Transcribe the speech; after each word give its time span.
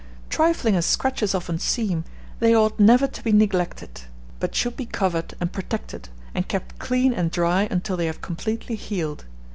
Trifling 0.31 0.75
as 0.75 0.87
scratches 0.87 1.35
often 1.35 1.59
seem, 1.59 2.05
they 2.39 2.55
ought 2.55 2.79
never 2.79 3.05
to 3.05 3.23
be 3.23 3.31
neglected, 3.31 4.01
but 4.39 4.55
should 4.55 4.75
be 4.75 4.87
covered 4.87 5.35
and 5.39 5.51
protected, 5.53 6.09
and 6.33 6.47
kept 6.47 6.79
clean 6.79 7.13
and 7.13 7.29
dry 7.29 7.67
until 7.69 7.97
they 7.97 8.07
have 8.07 8.19
completely 8.19 8.73
healed. 8.75 9.25